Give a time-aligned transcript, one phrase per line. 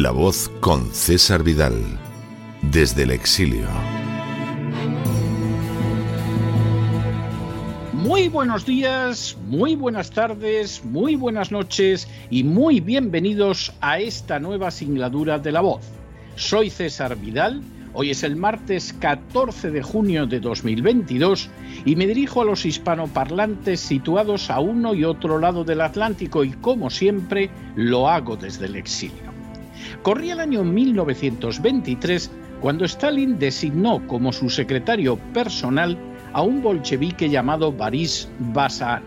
[0.00, 1.74] La voz con César Vidal,
[2.62, 3.66] desde el exilio.
[7.94, 14.70] Muy buenos días, muy buenas tardes, muy buenas noches y muy bienvenidos a esta nueva
[14.70, 15.80] singladura de La voz.
[16.36, 17.60] Soy César Vidal.
[17.92, 21.50] Hoy es el martes 14 de junio de 2022
[21.84, 26.52] y me dirijo a los hispanoparlantes situados a uno y otro lado del Atlántico y
[26.52, 29.37] como siempre lo hago desde el exilio.
[30.02, 35.96] Corría el año 1923 cuando Stalin designó como su secretario personal
[36.32, 39.02] a un bolchevique llamado Boris Basanov.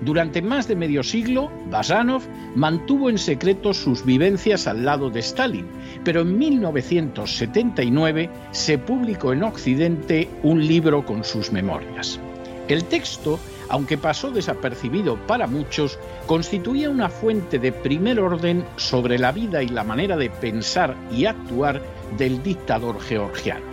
[0.00, 2.22] Durante más de medio siglo, Basanov
[2.54, 5.66] mantuvo en secreto sus vivencias al lado de Stalin,
[6.04, 12.20] pero en 1979 se publicó en Occidente un libro con sus memorias.
[12.67, 13.39] El texto
[13.69, 19.69] aunque pasó desapercibido para muchos, constituía una fuente de primer orden sobre la vida y
[19.69, 21.81] la manera de pensar y actuar
[22.17, 23.65] del dictador georgiano.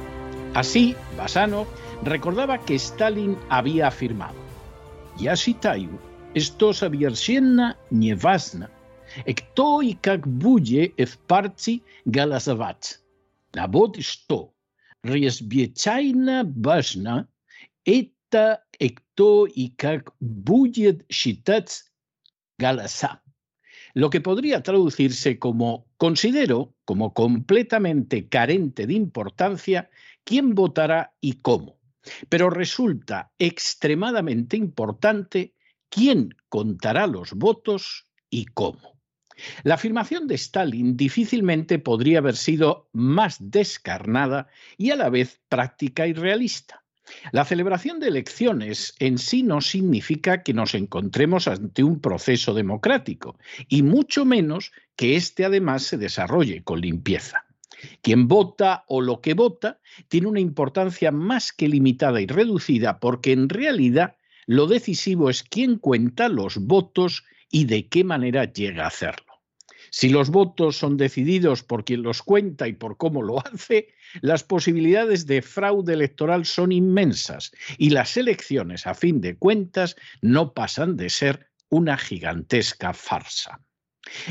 [0.54, 1.66] Así, Basanov
[2.02, 4.36] recordaba que Stalin había afirmado:
[5.16, 5.98] Ya считаю,
[6.34, 8.70] что совершенно неважно,
[9.34, 13.00] кто и как будет в партии голосовать.
[13.56, 14.52] А вот что
[15.02, 18.60] чрезвычайно важно – это
[19.54, 21.04] y как будет
[23.94, 29.90] Lo que podría traducirse como considero como completamente carente de importancia
[30.24, 31.78] quién votará y cómo.
[32.28, 35.54] Pero resulta extremadamente importante
[35.88, 39.00] ¿Quién contará los votos y cómo?
[39.62, 46.06] La afirmación de Stalin difícilmente podría haber sido más descarnada y a la vez práctica
[46.06, 46.79] y realista.
[47.31, 53.37] La celebración de elecciones en sí no significa que nos encontremos ante un proceso democrático,
[53.67, 57.45] y mucho menos que éste además se desarrolle con limpieza.
[58.01, 63.31] Quien vota o lo que vota tiene una importancia más que limitada y reducida porque
[63.31, 68.87] en realidad lo decisivo es quién cuenta los votos y de qué manera llega a
[68.87, 69.30] hacerlo.
[69.93, 73.89] Si los votos son decididos por quien los cuenta y por cómo lo hace,
[74.21, 80.53] las posibilidades de fraude electoral son inmensas y las elecciones, a fin de cuentas, no
[80.53, 83.61] pasan de ser una gigantesca farsa.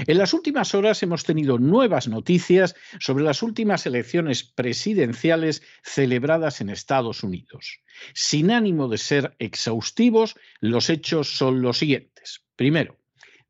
[0.06, 6.70] En las últimas horas hemos tenido nuevas noticias sobre las últimas elecciones presidenciales celebradas en
[6.70, 7.80] Estados Unidos.
[8.14, 12.42] Sin ánimo de ser exhaustivos, los hechos son los siguientes.
[12.56, 12.99] Primero,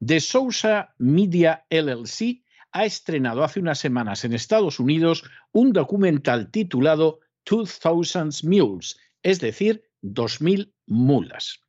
[0.05, 2.43] The Sousa Media LLC
[2.73, 9.85] ha estrenado hace unas semanas en Estados Unidos un documental titulado 2000 Mules, es decir,
[10.01, 11.61] 2000 mulas.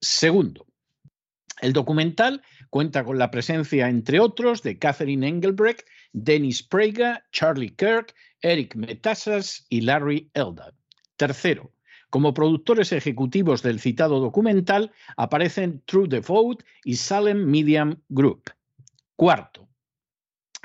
[0.00, 0.66] Segundo,
[1.62, 8.14] el documental cuenta con la presencia, entre otros, de Catherine Engelbrecht, Dennis Prager, Charlie Kirk,
[8.42, 10.74] Eric Metaxas y Larry Eldad.
[11.16, 11.72] Tercero,
[12.10, 18.50] como productores ejecutivos del citado documental aparecen True Devote y Salem Medium Group.
[19.16, 19.68] Cuarto,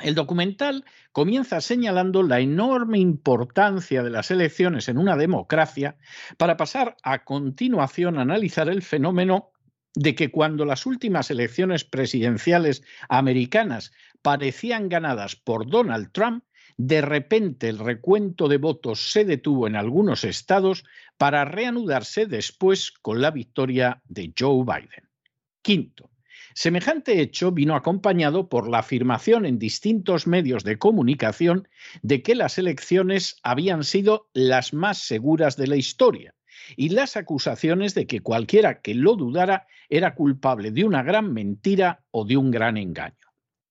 [0.01, 5.97] el documental comienza señalando la enorme importancia de las elecciones en una democracia
[6.37, 9.51] para pasar a continuación a analizar el fenómeno
[9.95, 13.91] de que cuando las últimas elecciones presidenciales americanas
[14.23, 16.43] parecían ganadas por Donald Trump,
[16.77, 20.83] de repente el recuento de votos se detuvo en algunos estados
[21.17, 25.09] para reanudarse después con la victoria de Joe Biden.
[25.61, 26.11] Quinto,
[26.53, 31.67] semejante hecho vino acompañado por la afirmación en distintos medios de comunicación
[32.01, 36.35] de que las elecciones habían sido las más seguras de la historia
[36.75, 42.03] y las acusaciones de que cualquiera que lo dudara era culpable de una gran mentira
[42.11, 43.15] o de un gran engaño.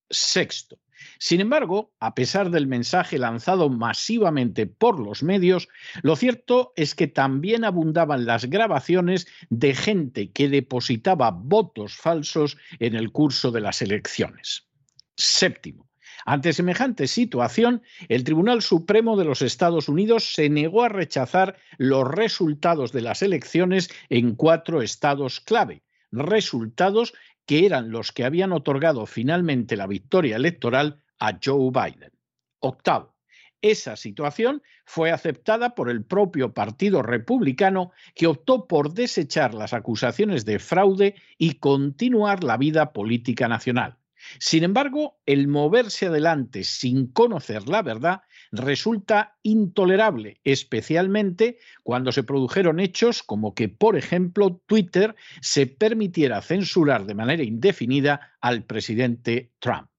[0.09, 0.79] Sexto.
[1.19, 5.67] Sin embargo, a pesar del mensaje lanzado masivamente por los medios,
[6.01, 12.95] lo cierto es que también abundaban las grabaciones de gente que depositaba votos falsos en
[12.95, 14.67] el curso de las elecciones.
[15.15, 15.89] Séptimo.
[16.25, 22.07] Ante semejante situación, el Tribunal Supremo de los Estados Unidos se negó a rechazar los
[22.07, 27.13] resultados de las elecciones en cuatro estados clave, resultados
[27.45, 32.11] que eran los que habían otorgado finalmente la victoria electoral a Joe Biden.
[32.59, 33.15] Octavo,
[33.61, 40.43] esa situación fue aceptada por el propio Partido Republicano, que optó por desechar las acusaciones
[40.43, 43.97] de fraude y continuar la vida política nacional.
[44.39, 48.21] Sin embargo, el moverse adelante sin conocer la verdad
[48.51, 57.05] resulta intolerable, especialmente cuando se produjeron hechos como que, por ejemplo, Twitter se permitiera censurar
[57.05, 59.89] de manera indefinida al presidente Trump.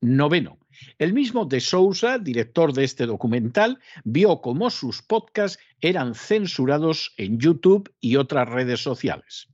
[0.00, 0.58] Noveno.
[0.98, 7.38] El mismo de Sousa, director de este documental, vio cómo sus podcasts eran censurados en
[7.38, 9.48] YouTube y otras redes sociales.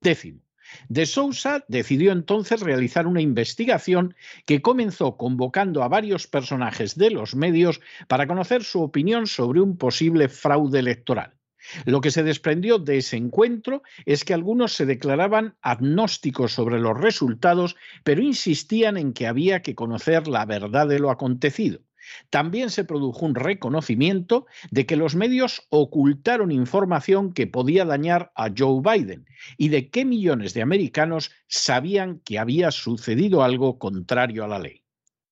[0.00, 0.40] Décimo.
[0.90, 7.36] De Sousa decidió entonces realizar una investigación que comenzó convocando a varios personajes de los
[7.36, 11.34] medios para conocer su opinión sobre un posible fraude electoral.
[11.84, 16.98] Lo que se desprendió de ese encuentro es que algunos se declaraban agnósticos sobre los
[16.98, 21.82] resultados, pero insistían en que había que conocer la verdad de lo acontecido.
[22.30, 28.50] También se produjo un reconocimiento de que los medios ocultaron información que podía dañar a
[28.56, 29.26] Joe Biden
[29.56, 34.82] y de que millones de americanos sabían que había sucedido algo contrario a la ley.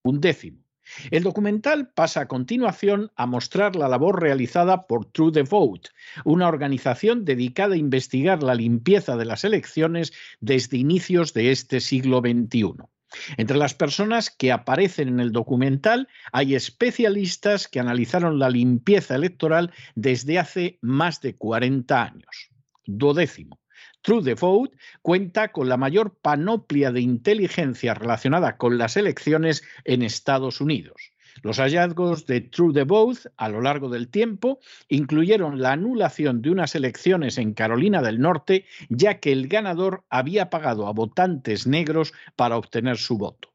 [0.03, 0.69] Un décimo.
[1.11, 5.91] El documental pasa a continuación a mostrar la labor realizada por True the Vote,
[6.25, 12.21] una organización dedicada a investigar la limpieza de las elecciones desde inicios de este siglo
[12.21, 12.89] XXI.
[13.37, 19.73] Entre las personas que aparecen en el documental hay especialistas que analizaron la limpieza electoral
[19.95, 22.51] desde hace más de 40 años.
[22.85, 23.61] Duodécimo.
[24.03, 30.03] True the Vote cuenta con la mayor panoplia de inteligencia relacionada con las elecciones en
[30.03, 31.13] Estados Unidos.
[31.43, 36.75] Los hallazgos de True Vote a lo largo del tiempo incluyeron la anulación de unas
[36.75, 42.57] elecciones en Carolina del Norte, ya que el ganador había pagado a votantes negros para
[42.57, 43.53] obtener su voto.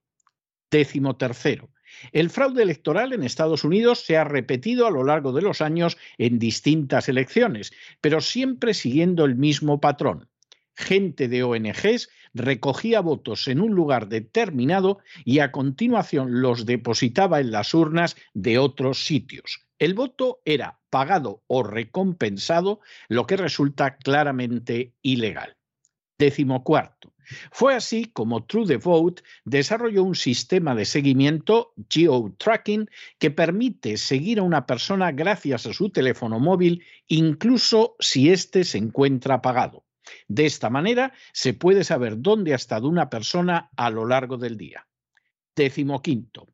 [0.71, 1.69] Décimo tercero.
[2.11, 5.97] El fraude electoral en Estados Unidos se ha repetido a lo largo de los años
[6.17, 7.71] en distintas elecciones,
[8.01, 10.27] pero siempre siguiendo el mismo patrón
[10.75, 17.51] gente de ONGs recogía votos en un lugar determinado y a continuación los depositaba en
[17.51, 19.65] las urnas de otros sitios.
[19.79, 25.57] El voto era pagado o recompensado, lo que resulta claramente ilegal.
[26.17, 27.13] Décimo cuarto.
[27.51, 34.43] Fue así como True Vote desarrolló un sistema de seguimiento geo-tracking que permite seguir a
[34.43, 39.82] una persona gracias a su teléfono móvil, incluso si éste se encuentra apagado.
[40.27, 44.57] De esta manera se puede saber dónde ha estado una persona a lo largo del
[44.57, 44.87] día.
[45.55, 46.47] Décimo quinto.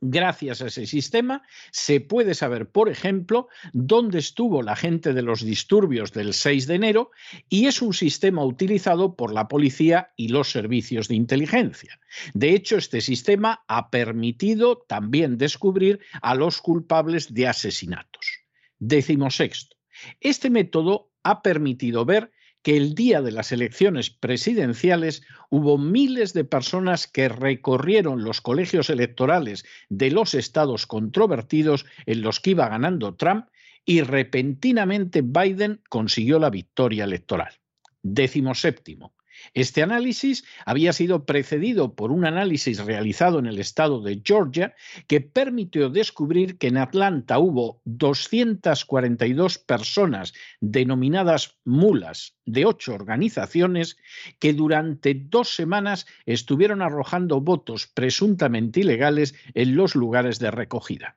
[0.00, 5.44] Gracias a ese sistema se puede saber, por ejemplo, dónde estuvo la gente de los
[5.44, 7.10] disturbios del 6 de enero
[7.48, 11.98] y es un sistema utilizado por la policía y los servicios de inteligencia.
[12.32, 18.44] De hecho, este sistema ha permitido también descubrir a los culpables de asesinatos.
[18.78, 19.76] Décimo sexto.
[20.20, 22.30] Este método ha permitido ver
[22.62, 28.90] que el día de las elecciones presidenciales hubo miles de personas que recorrieron los colegios
[28.90, 33.46] electorales de los estados controvertidos en los que iba ganando Trump
[33.84, 37.54] y repentinamente Biden consiguió la victoria electoral.
[38.02, 39.14] Décimo séptimo.
[39.54, 44.74] Este análisis había sido precedido por un análisis realizado en el estado de Georgia
[45.06, 53.96] que permitió descubrir que en Atlanta hubo 242 personas denominadas mulas de ocho organizaciones
[54.38, 61.16] que durante dos semanas estuvieron arrojando votos presuntamente ilegales en los lugares de recogida.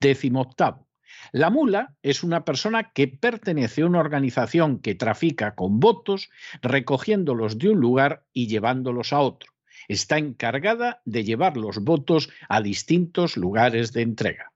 [0.00, 0.85] Décimo octavo.
[1.32, 6.30] La mula es una persona que pertenece a una organización que trafica con votos,
[6.62, 9.52] recogiéndolos de un lugar y llevándolos a otro.
[9.88, 14.52] Está encargada de llevar los votos a distintos lugares de entrega.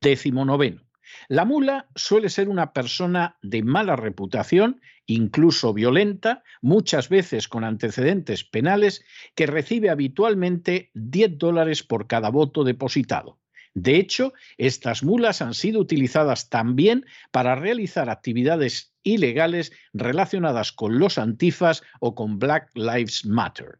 [0.00, 0.82] Décimo noveno.
[1.28, 8.44] La mula suele ser una persona de mala reputación, incluso violenta, muchas veces con antecedentes
[8.44, 13.41] penales, que recibe habitualmente 10 dólares por cada voto depositado.
[13.74, 21.18] De hecho, estas mulas han sido utilizadas también para realizar actividades ilegales relacionadas con los
[21.18, 23.78] antifas o con Black Lives Matter.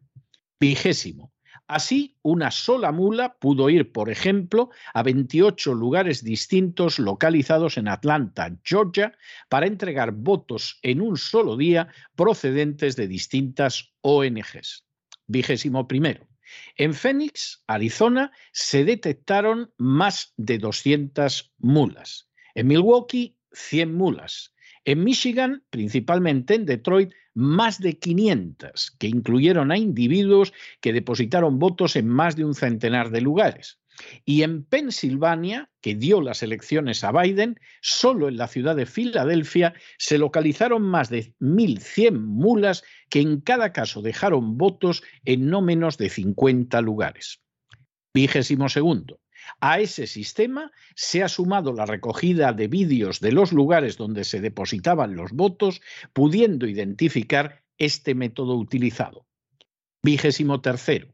[0.59, 1.31] Vigésimo.
[1.67, 8.53] Así, una sola mula pudo ir, por ejemplo, a 28 lugares distintos localizados en Atlanta,
[8.63, 14.85] Georgia, para entregar votos en un solo día procedentes de distintas ONGs.
[15.27, 16.27] Vigésimo primero.
[16.75, 22.29] En Phoenix, Arizona, se detectaron más de 200 mulas.
[22.55, 24.53] En Milwaukee, 100 mulas.
[24.85, 31.95] En Michigan, principalmente en Detroit, más de 500, que incluyeron a individuos que depositaron votos
[31.95, 33.79] en más de un centenar de lugares.
[34.25, 39.73] Y en Pensilvania, que dio las elecciones a Biden, solo en la ciudad de Filadelfia
[39.97, 45.97] se localizaron más de 1.100 mulas que en cada caso dejaron votos en no menos
[45.97, 47.41] de 50 lugares.
[48.13, 49.19] Vigésimo segundo.
[49.59, 54.39] A ese sistema se ha sumado la recogida de vídeos de los lugares donde se
[54.39, 55.81] depositaban los votos,
[56.13, 59.25] pudiendo identificar este método utilizado.
[60.01, 61.12] Vigésimo tercero.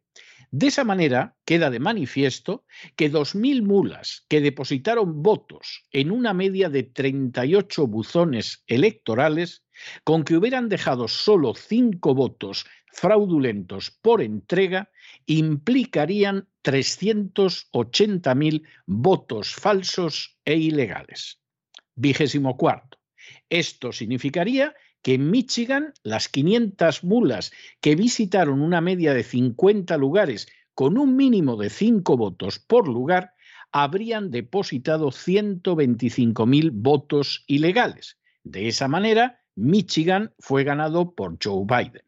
[0.52, 2.66] De esa manera queda de manifiesto
[2.96, 9.64] que 2.000 mulas que depositaron votos en una media de 38 buzones electorales,
[10.04, 14.90] con que hubieran dejado solo cinco votos fraudulentos por entrega,
[15.28, 21.40] implicarían 380.000 votos falsos e ilegales.
[21.94, 22.98] Vigésimo cuarto.
[23.50, 27.52] Esto significaría que en Michigan las 500 mulas
[27.82, 33.34] que visitaron una media de 50 lugares con un mínimo de 5 votos por lugar
[33.72, 38.18] habrían depositado 125.000 votos ilegales.
[38.44, 42.04] De esa manera, Michigan fue ganado por Joe Biden.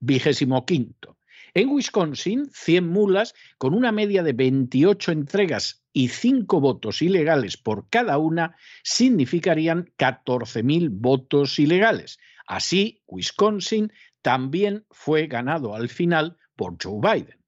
[0.00, 1.16] Vigésimo quinto.
[1.54, 7.88] En Wisconsin, 100 mulas con una media de 28 entregas y 5 votos ilegales por
[7.88, 12.18] cada una significarían 14.000 votos ilegales.
[12.46, 13.92] Así, Wisconsin
[14.22, 17.38] también fue ganado al final por Joe Biden.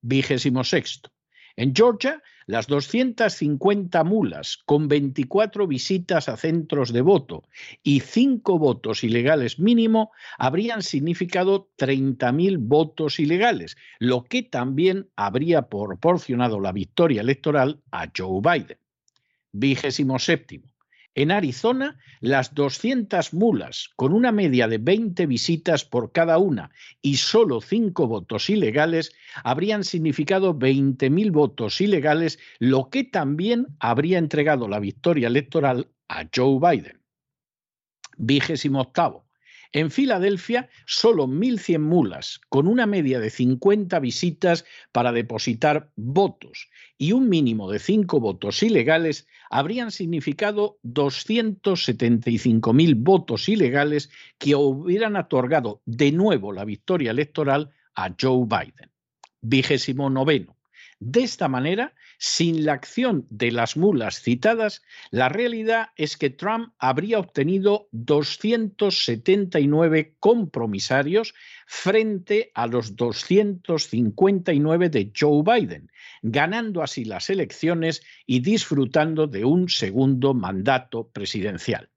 [0.00, 1.10] Vigésimo sexto.
[1.56, 7.42] En Georgia, las 250 mulas con 24 visitas a centros de voto
[7.82, 16.60] y 5 votos ilegales mínimo habrían significado 30.000 votos ilegales, lo que también habría proporcionado
[16.60, 18.78] la victoria electoral a Joe Biden.
[19.52, 20.71] Vigésimo séptimo.
[21.14, 26.70] En Arizona, las 200 mulas, con una media de 20 visitas por cada una
[27.02, 29.12] y solo 5 votos ilegales,
[29.44, 36.58] habrían significado 20.000 votos ilegales, lo que también habría entregado la victoria electoral a Joe
[36.58, 37.02] Biden.
[38.16, 39.26] Vigésimo octavo.
[39.74, 47.12] En Filadelfia, solo 1.100 mulas, con una media de 50 visitas para depositar votos y
[47.12, 56.12] un mínimo de 5 votos ilegales, habrían significado 275.000 votos ilegales que hubieran otorgado de
[56.12, 58.92] nuevo la victoria electoral a Joe Biden.
[59.40, 60.58] Vigésimo noveno.
[61.04, 66.74] De esta manera, sin la acción de las mulas citadas, la realidad es que Trump
[66.78, 71.34] habría obtenido 279 compromisarios
[71.66, 75.90] frente a los 259 de Joe Biden,
[76.22, 81.90] ganando así las elecciones y disfrutando de un segundo mandato presidencial.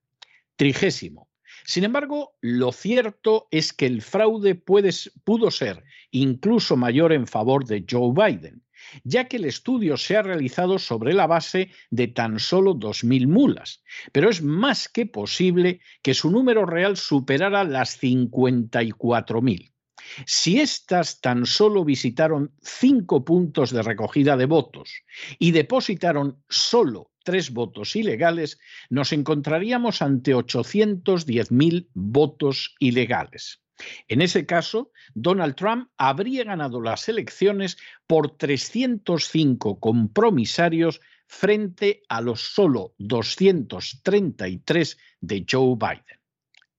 [0.56, 1.30] Trigésimo.
[1.64, 7.86] Sin embargo, lo cierto es que el fraude pudo ser incluso mayor en favor de
[7.88, 8.65] Joe Biden
[9.04, 13.84] ya que el estudio se ha realizado sobre la base de tan solo 2.000 mulas,
[14.12, 19.72] pero es más que posible que su número real superara las 54.000.
[20.26, 25.04] Si éstas tan solo visitaron cinco puntos de recogida de votos
[25.40, 33.65] y depositaron solo tres votos ilegales, nos encontraríamos ante 810.000 votos ilegales.
[34.08, 37.78] En ese caso, Donald Trump habría ganado las elecciones
[38.08, 46.20] por 305 compromisarios frente a los solo 233 de Joe Biden.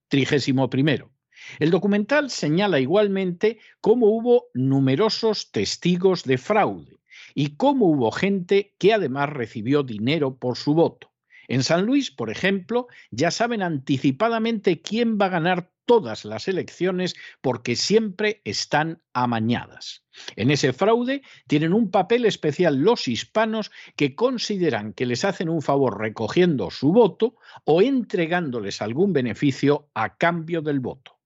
[0.09, 1.13] Trigésimo primero.
[1.59, 7.01] El documental señala igualmente cómo hubo numerosos testigos de fraude
[7.35, 11.13] y cómo hubo gente que además recibió dinero por su voto.
[11.49, 17.15] En San Luis, por ejemplo, ya saben anticipadamente quién va a ganar todas las elecciones
[17.41, 20.05] porque siempre están amañadas.
[20.35, 25.63] En ese fraude tienen un papel especial los hispanos que consideran que les hacen un
[25.63, 31.19] favor recogiendo su voto o entregándoles algún beneficio a cambio del voto.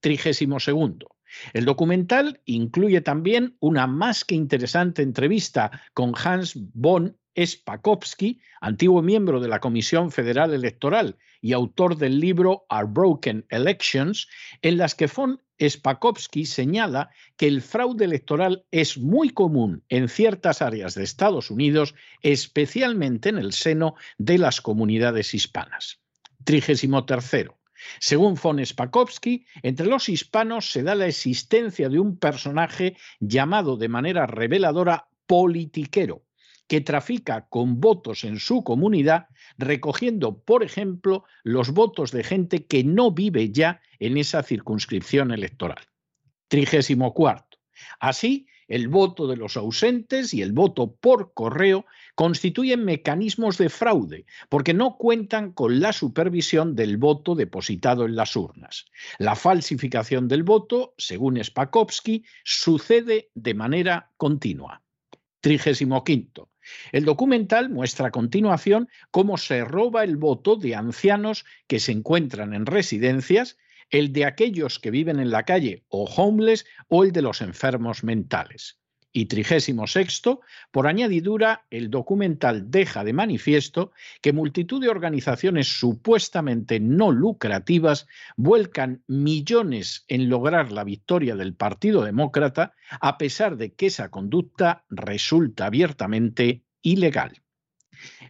[0.00, 1.08] Trigésimo segundo.
[1.52, 9.40] El documental incluye también una más que interesante entrevista con Hans von Spakowski, antiguo miembro
[9.40, 14.28] de la Comisión Federal Electoral y autor del libro Our Broken Elections,
[14.62, 20.62] en las que von Spakowski señala que el fraude electoral es muy común en ciertas
[20.62, 26.00] áreas de Estados Unidos, especialmente en el seno de las comunidades hispanas.
[26.44, 27.58] Trigésimo tercero.
[28.00, 33.88] Según von Spakowski, entre los hispanos se da la existencia de un personaje llamado de
[33.88, 36.22] manera reveladora politiquero,
[36.66, 39.26] que trafica con votos en su comunidad,
[39.58, 45.84] recogiendo, por ejemplo, los votos de gente que no vive ya en esa circunscripción electoral.
[46.48, 47.58] Trigésimo cuarto.
[48.00, 54.26] Así, el voto de los ausentes y el voto por correo constituyen mecanismos de fraude
[54.48, 58.86] porque no cuentan con la supervisión del voto depositado en las urnas.
[59.18, 64.82] La falsificación del voto, según Spakowski, sucede de manera continua.
[65.40, 66.53] Trigésimo quinto.
[66.92, 72.54] El documental muestra a continuación cómo se roba el voto de ancianos que se encuentran
[72.54, 73.58] en residencias,
[73.90, 78.04] el de aquellos que viven en la calle o homeless o el de los enfermos
[78.04, 78.78] mentales.
[79.16, 80.40] Y trigésimo sexto,
[80.72, 89.04] por añadidura, el documental deja de manifiesto que multitud de organizaciones supuestamente no lucrativas vuelcan
[89.06, 95.66] millones en lograr la victoria del Partido Demócrata, a pesar de que esa conducta resulta
[95.66, 97.40] abiertamente ilegal.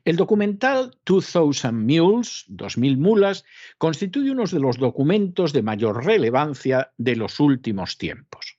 [0.05, 3.45] El documental 2000 Mules, 2000 mulas,
[3.79, 8.54] constituye uno de los documentos de mayor relevancia de los últimos tiempos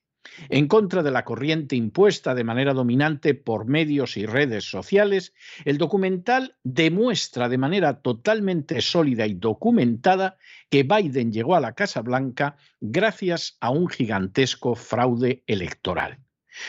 [0.49, 5.33] en contra de la corriente impuesta de manera dominante por medios y redes sociales,
[5.65, 10.37] el documental demuestra de manera totalmente sólida y documentada
[10.69, 16.24] que Biden llegó a la Casa Blanca gracias a un gigantesco fraude electoral.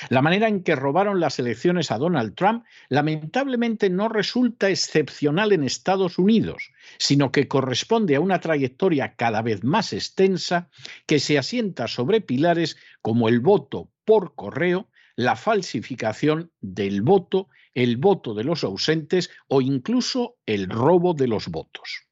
[0.08, 5.64] La manera en que robaron las elecciones a Donald Trump lamentablemente no resulta excepcional en
[5.64, 10.70] Estados Unidos, sino que corresponde a una trayectoria cada vez más extensa
[11.06, 17.96] que se asienta sobre pilares como el voto por correo, la falsificación del voto, el
[17.96, 22.05] voto de los ausentes o incluso el robo de los votos.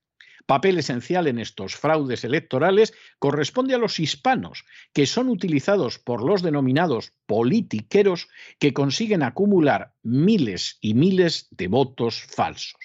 [0.46, 6.42] Papel esencial en estos fraudes electorales corresponde a los hispanos, que son utilizados por los
[6.42, 8.28] denominados politiqueros
[8.58, 12.80] que consiguen acumular miles y miles de votos falsos.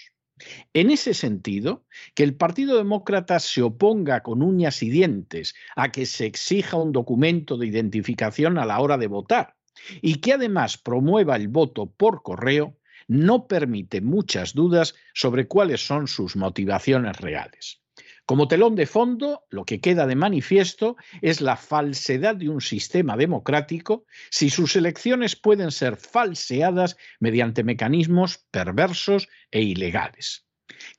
[0.74, 6.06] En ese sentido, que el Partido Demócrata se oponga con uñas y dientes a que
[6.06, 9.56] se exija un documento de identificación a la hora de votar
[10.02, 12.78] y que además promueva el voto por correo,
[13.10, 17.82] no permite muchas dudas sobre cuáles son sus motivaciones reales.
[18.26, 23.17] Como telón de fondo, lo que queda de manifiesto es la falsedad de un sistema
[23.17, 30.45] democrático si sus elecciones pueden ser falseadas mediante mecanismos perversos e ilegales.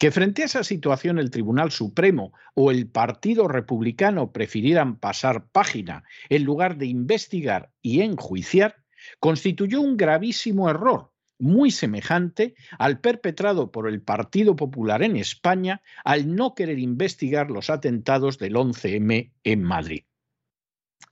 [0.00, 6.02] Que frente a esa situación el Tribunal Supremo o el Partido Republicano prefirieran pasar página
[6.28, 8.82] en lugar de investigar y enjuiciar,
[9.20, 16.34] constituyó un gravísimo error muy semejante al perpetrado por el Partido Popular en España al
[16.34, 20.04] no querer investigar los atentados del 11M en Madrid.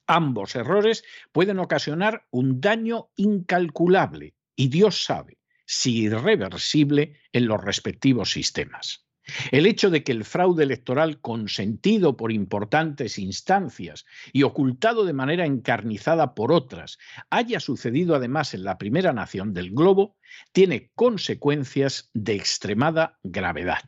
[0.07, 8.31] Ambos errores pueden ocasionar un daño incalculable y Dios sabe si irreversible en los respectivos
[8.31, 9.08] sistemas.
[9.51, 15.45] El hecho de que el fraude electoral consentido por importantes instancias y ocultado de manera
[15.45, 16.99] encarnizada por otras
[17.31, 20.17] haya sucedido además en la primera nación del globo
[20.53, 23.81] tiene consecuencias de extremada gravedad.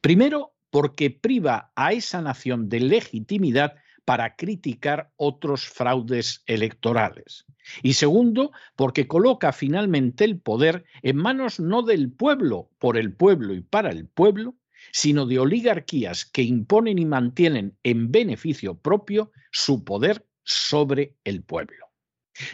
[0.00, 7.44] Primero, porque priva a esa nación de legitimidad para criticar otros fraudes electorales.
[7.82, 13.54] Y segundo, porque coloca finalmente el poder en manos no del pueblo, por el pueblo
[13.54, 14.56] y para el pueblo,
[14.92, 21.86] sino de oligarquías que imponen y mantienen en beneficio propio su poder sobre el pueblo.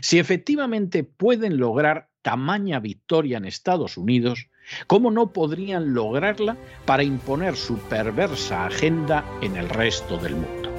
[0.01, 4.49] Si efectivamente pueden lograr tamaña victoria en Estados Unidos,
[4.87, 10.73] ¿cómo no podrían lograrla para imponer su perversa agenda en el resto del mundo?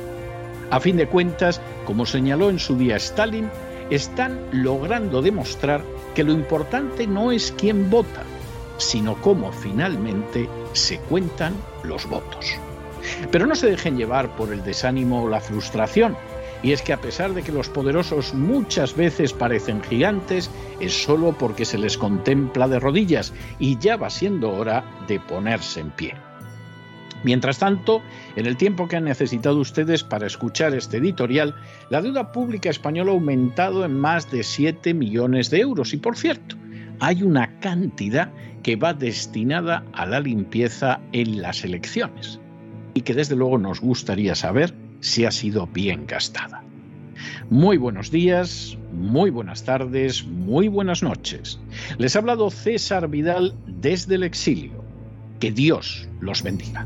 [0.71, 3.49] A fin de cuentas, como señaló en su día Stalin,
[3.89, 8.23] están logrando demostrar que lo importante no es quién vota,
[8.79, 12.57] sino cómo finalmente se cuentan los votos.
[13.31, 16.17] Pero no se dejen llevar por el desánimo o la frustración.
[16.61, 21.33] Y es que a pesar de que los poderosos muchas veces parecen gigantes, es solo
[21.37, 26.15] porque se les contempla de rodillas y ya va siendo hora de ponerse en pie.
[27.23, 28.01] Mientras tanto,
[28.35, 31.55] en el tiempo que han necesitado ustedes para escuchar este editorial,
[31.89, 35.93] la deuda pública española ha aumentado en más de 7 millones de euros.
[35.93, 36.55] Y por cierto,
[36.99, 38.31] hay una cantidad
[38.63, 42.39] que va destinada a la limpieza en las elecciones
[42.93, 46.63] y que desde luego nos gustaría saber si ha sido bien gastada.
[47.49, 51.59] Muy buenos días, muy buenas tardes, muy buenas noches.
[51.97, 54.83] Les ha hablado César Vidal desde el exilio.
[55.39, 56.85] Que Dios los bendiga.